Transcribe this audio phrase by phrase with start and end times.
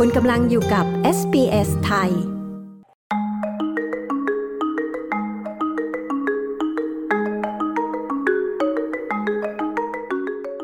[0.00, 0.86] คุณกำลังอยู่กับ
[1.18, 2.10] SBS ไทย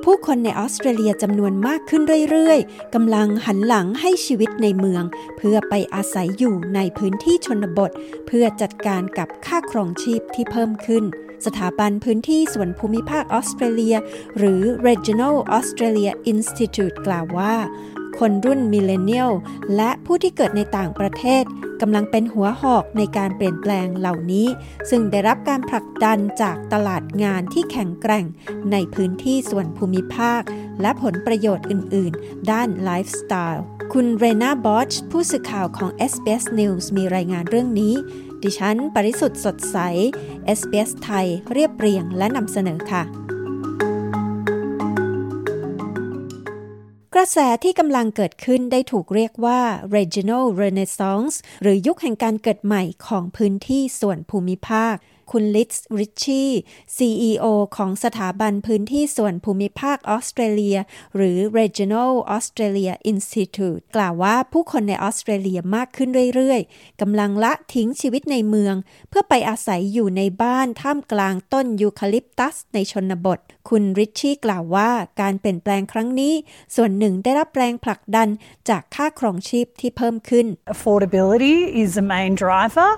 [0.04, 5.04] ผู้คนในออสเตรเลียจำนวนมากขึ้นเรื่อยๆ กำลังหันหลังให้ชีวิตในเมือง
[5.37, 7.90] เพื่อไปอาศัยอยู่ในพื้นที่ชนบท
[8.26, 11.04] เพื่อจัดการกับค่าครองชีพที่เพิ่มขึ้น
[11.47, 13.97] สถาบันพื้นที่ส่วนภูมิภาคออสเตรเลีย
[14.38, 17.55] หรือ Regional Australia Institute กล่าวว่า
[18.19, 19.32] คนรุ่นมิเลเนียล
[19.77, 21.45] และผู้ที่เกิดในต่างประเทศ
[21.80, 24.46] กำลังเป็นหัวหอกในการเปลี่ยนแปลงเหล่านี้
[24.91, 28.24] ซึ่งได้รับการผลักดันจากตลาดงานที่แข็งแกร่ง
[28.73, 30.42] ในพื้นที่ส่วนภูมิภาค
[30.80, 37.95] และผลประโยชน์อื่น ๆ ด้านไลฟ์สไตล์คุณเรนาบอชผู้สื่อข่าวของ SBS News มีรายงานเรื่องนี้
[38.42, 39.77] ดิฉัน ปริสุทธ์สดใส
[40.58, 43.02] SBS ไทยเรียบเรียงและนำเสนอค่ะ
[47.20, 49.61] ระแสที่กำลังเกิดขึ้นได้ถูกเรียกว่า
[49.97, 54.94] Regional Renaissance หรือยุคแห่งการเกิดใหม่ของพื้นที่ส่วนภูมิภาค
[55.33, 56.50] คุณลิส์ริชชี่
[56.97, 57.45] CEO
[57.77, 60.78] ของสถาบันพื้นที่ส่วนภูมิภาคออสเตรเลีย
[61.17, 68.75] หรือ Regional Australia Institute กล่าวว่าผู้คนในออสเตรเลียมากขึ้นเรื่อยๆ กำลังละทิ้งชีวิตในเมือง
[69.09, 76.34] เพื่อไปอาศัยอยู่ในบ้านท่ามกลางต้นยูคาลิปตัสในชนบท คุณริชชี่กล่าวว่าการเปลี่ยนแปลงครั้งนี้
[76.77, 78.28] ส่วนหนึ่งได้รับแรงผลักดัน
[78.69, 82.91] จากค่าครองชีพที่เพิ่มขึ้น Affordability is a main driver,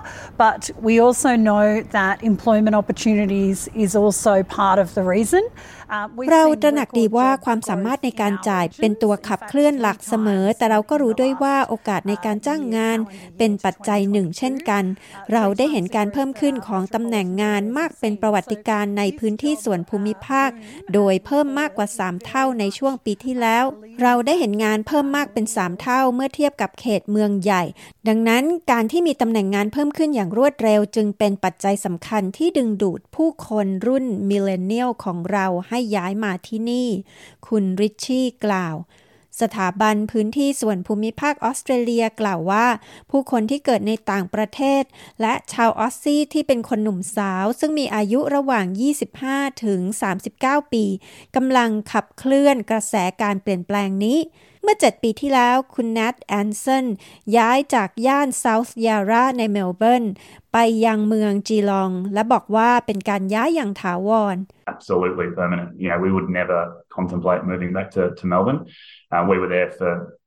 [0.43, 1.65] but we also know
[1.97, 5.47] that employment opportunities is also part of the reason.
[6.31, 12.97] เราตระหนักดีว่าความสามารถในการจ่ายเป็นตัวขับเคลื่อนหลักเสมอ แต่เราก็รู้ด้วยว่าโอกาสในการจ้างงาน
[13.37, 14.83] เป็นปัจจัยหนึ่ง เช่นกัน
[15.33, 20.49] เราได้เห็นการเพิ่มขึ้นของตำแหน่งงานมากเป็นประวัติการในพื้นที่ส่วนภูมิภาค
[20.93, 23.65] โดยเพิ่มมากกว่า 3 เท่าในช่วงปีที่แล้ว
[24.01, 27.63] เราได้เห็นงานเพิ่มมากเป็น 3 เท่าเมื่อเทียบกับเขตเมืองใหญ่
[28.07, 36.89] ดังนั้นการที่มีตำแหน่งงานเพิ่มขึ้นอย่างรวดเร็ว จึงเป็นปัจจัยสำคัญที่ดึงดูดผู้คนรุ่นมิเลเนียลของเราให้ย้ายมาที่นี่
[37.47, 38.77] คุณริชชี่กล่าว
[39.41, 42.67] สถาบันพื้นที่ส่วนภูมิภาคออสเตรเลียกล่าวว่า
[43.09, 44.83] ผู้คนที่เกิดในต่างประเทศ
[45.21, 48.65] และชาวออสซี่ที่เป็นคนหนุ่มสาว ซึ่งมีอายุระหว่าง
[49.13, 49.79] 25 ถึง
[50.27, 50.85] 39 ปี
[51.35, 54.19] กำลังขับเคลื่อนกระแสการเปลี่ยนแปลงนี้
[54.61, 56.85] เมื่อ 7 ปีที่แล้วคุณนัทแอนเซน
[57.37, 60.05] ย้ายจากย่านเซาท์ยาราในเมลเบิร์น
[60.53, 64.35] ไปยังเมืองจีลอง และบอกว่าเป็นการย้ายอย่างถาวร
[64.73, 65.79] Absolutely permanent.
[65.79, 68.65] You know, we would never contemplate moving back to, to Melbourne.
[69.11, 70.17] Uh, we were there for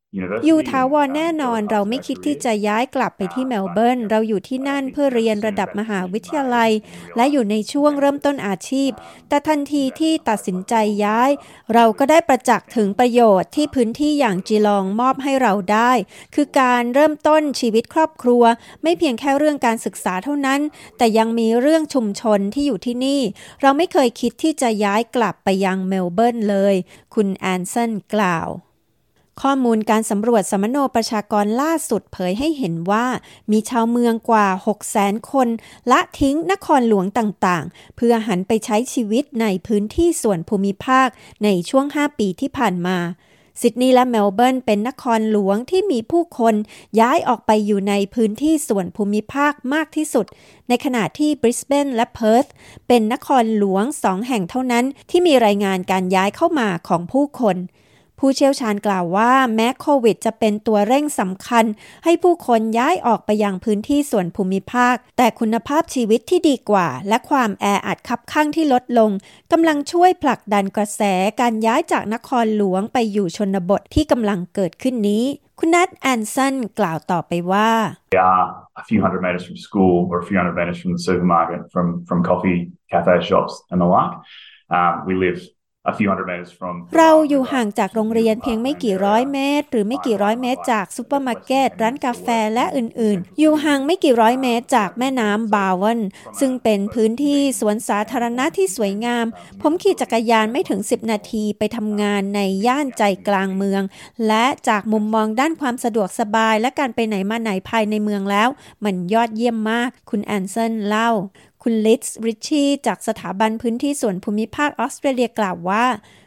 [0.46, 6.70] อยู่ถาวรแน่นอนเราไม่คิดที่จะย้ายกลับไปที่เมลเบิร์นเราอยู่ที่นั่นเพื่อเรียนระดับมหาวิทยาลัย
[7.16, 8.90] และอยู่ในช่วงเริ่มต้นอาชีพ
[9.28, 10.74] แต่ทันทีที่ตัดสินใจ
[11.04, 11.30] ย้าย
[11.74, 15.92] เราก็ได้ประจักษ์ถึงประโยชน์ที่พื้นที่อย่างจีลองมอบให้เราได้
[16.34, 18.42] คือการเริ่มต้นชีวิตครอบครัว
[18.82, 20.60] ไม่เพียงแค่เรื่องการศึกษาเท่านั้น
[20.98, 23.20] แต่ยังมีเรื่องชุมชนที่อยู่ที่นี่
[23.62, 26.74] เราไม่เคยคิดที่จะย้ายกลับไปยังเมลเบิร์นเลย
[27.14, 28.48] คุณแอนเซนกล่าว
[29.42, 33.06] ข้อมูลการสำรวจสำมะโนประชากรล่าสุดเผยให้เห็นว่า
[33.50, 34.46] มีชาวเมืองกว่า
[34.88, 35.48] 600,000 คน
[35.90, 41.08] ละทิ้งนครหลวงต่างๆ เพื่อหันไปใช้ชีวิตในพื้นที่ส่วนภูมิภาค
[41.44, 42.98] ในช่วง 5 ปีที่ผ่านมา
[43.60, 46.54] ซิดนีย์และเมลเบิร์นเป็นนครหลวงที่มีผู้คน
[47.00, 50.26] ย้ายออกไปอยู่ในพื้นที่ส่วนภูมิภาคมากที่สุด
[50.68, 52.46] ในขณะที่บริสเบนและเพิร์ธ
[52.88, 57.56] เป็นนครหลวงสองแห่งเท่านั้นที่มีรายงานการย้ายเข้ามาของผู้คน
[58.18, 61.64] ผู้เชี่ยวชาญกล่าวว่าแม้โควิดจะเป็นตัวเร่งสำคัญ
[62.04, 69.10] ให้ผู้คนย้ายออกไปยังพื้นที่ส่วนภูมิภาค แต่คุณภาพชีวิตที่ดีกว่า และความแออัดคับข้างที่ลดลง
[69.52, 71.02] กำลังช่วยผลักดันกระแส
[71.40, 75.24] การย้ายจากนครหลวงไปอยู่ชนบทที่กำลังเกิดขึ้นนี้
[75.58, 77.70] คุณนัทแอนสันกล่าวต่อไปว่า
[78.14, 78.46] We are
[78.82, 81.86] a few hundred meters from school or a few hundred meters from the supermarket, from
[82.08, 82.58] from coffee
[82.92, 84.14] cafe shops and the like.
[84.76, 85.38] Um, we live
[86.96, 96.00] เราอยู่ห่างจากโรงเรียนเพียงไม่กี่ร้อยเมตร หรือไม่กี่ร้อยเมตร จากซูเปอร์มาร์เก็ตร้านกาแฟและอื่นๆ อยู่ห่างไม่กี่ร้อยเมตร จากแม่น้ำบาวัน
[96.40, 99.26] ซึ่งเป็นพื้นที่สวนสาธารณะที่สวยงาม
[99.60, 103.82] ผมขี่จักรยานไม่ถึง 10 นาทีไปทำงานในย่านใจกลางเมือง
[104.26, 108.48] และจากมุมมองด้านความสะดวกสบายและการไปไหนมาไหนภายในเมืองแล้ว
[108.84, 111.10] มันยอดเยี่ยมมาก คุณแอนเซนเล่า
[111.68, 115.84] คุณลิส์ริชชี่จากสถาบันพื้นที่ส่วนภูมิภาคออสเตรเลียกล่าวว่า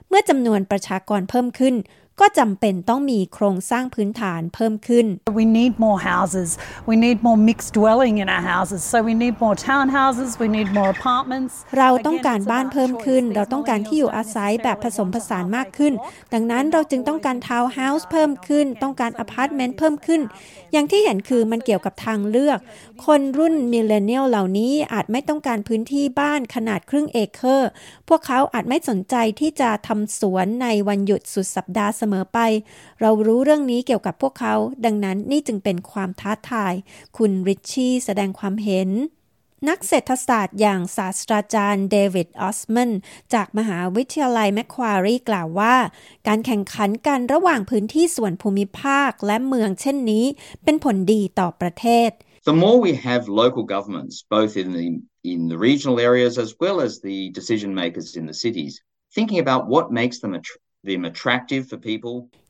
[0.09, 1.75] เมื่อจำนวนประชากรเพิ่มขึ้น
[2.19, 5.05] ก็จำเป็นต้องมีโครงสร้างพื้นฐานเพิ่มขึ้น
[5.39, 6.49] We need more houses.
[6.89, 8.81] We need more mixed dwelling in our houses.
[8.91, 10.29] So we need more townhouses.
[10.43, 11.53] We need more apartments.
[11.77, 15.93] เราต้องการบ้านเพิ่มขึ้น เราต้องการที่อยู่อาศัยแบบผสมผสานมากขึ้น
[16.33, 20.21] ดังนั้นเราจึงต้องการทาวน์เฮาส์เพิ่มขึ้น ต้องการอพาร์ตเมนต์เพิ่มขึ้น
[20.71, 22.59] อย่างที่เห็นคือมันเกี่ยวกับทางเลือก
[23.05, 27.69] คนรุ่นมิเลเนียลเหล่านี้อาจไม่ต้องการพื้นที่บ้านขนาดครึ่งเอเคอร์
[28.09, 32.39] พวกเขาอาจไม่สนใจที่จะทำสวนในวันหยุดสุดสัปดาห์เสมอไป
[33.01, 36.73] เรารู้เรื่องนี้เกี่ยวกับพวกเขา ดังนั้นนี่จึงเป็นความท้าทาย
[37.17, 38.89] คุณริชชี่แสดงความเห็น
[39.69, 42.91] นักเศรษฐศาสตร์อย่างศาสตราจารย์เดวิดออสมัน
[43.33, 45.75] จากมหาวิทยาลัยแมคควารีกล่าวว่า
[46.27, 50.25] การแข่งขันกันระหว่างพื้นที่ส่วนภูมิภาคและเมืองเช่นนี้
[50.63, 52.11] เป็นผลดีต่อประเทศ
[52.51, 54.87] The more we have local governments, both in the
[55.33, 58.73] in the regional areas as well as the decision makers in the cities,
[59.15, 60.33] thinking about what makes them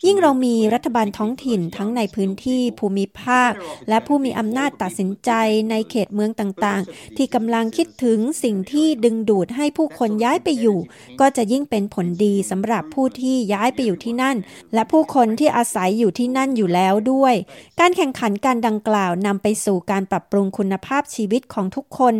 [0.05, 3.51] ยิ่งเรามีรัฐบาลท้องถิ่นทั้งในพื้นที่ภูมิภาค
[3.89, 5.31] และผู้มีอำนาจตัดสินใจ
[5.69, 10.79] ในเขตเมืองต่างๆ ที่กำลังคิดถึงสิ่งที่ดึงดูดให้ผู้คนย้ายไปอยู่
[11.19, 14.37] ก็จะยิ่งเป็นผลดีสำหรับผู้ที่ย้ายไปอยู่ที่นั่น
[14.73, 17.35] และผู้คนที่อาศัยอยู่ที่นั่นอยู่แล้วด้วย
[17.79, 22.13] การแข่งขันการดังกล่าวนำไปสู่การปรับปรุงคุณภาพชีวิตของทุกคน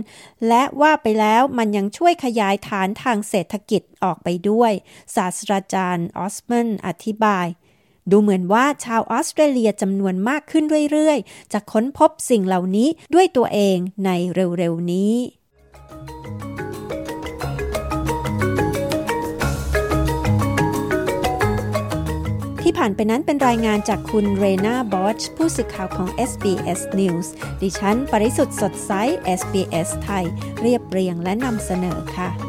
[0.47, 4.71] และว่าไปแล้วมันยังช่วยขยายฐานทางเศรษฐกิจออกไปด้วย
[5.15, 7.47] ศาสตราจารย์ออสเมนอธิบาย
[8.11, 15.15] ดูเหมือนว่าชาวออสเตรเลียจำนวนมากขึ้นเรื่อย ๆ จะค้นพบสิ่งเหล่านี้ด้วยตัวเองในเร็ว ๆ นี้
[22.71, 27.27] ที่ผ่านไปนั้นเป็นรายงานจากคุณเรนาบอชผู้สื่อข่าวของ SBS News
[27.61, 28.91] ดิฉัน ปริสุทธ์สดใส
[29.39, 30.25] SBS ไทย
[30.61, 32.48] เรียบเรียงและนำเสนอค่ะ